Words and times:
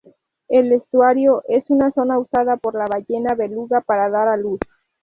El 0.47 0.71
estuario 0.71 1.43
es 1.47 1.69
una 1.69 1.91
zona 1.91 2.17
usada 2.17 2.57
por 2.57 2.73
la 2.73 2.87
ballena 2.87 3.35
Beluga 3.35 3.81
para 3.81 4.09
dar 4.09 4.29
a 4.29 4.35
luz. 4.35 4.57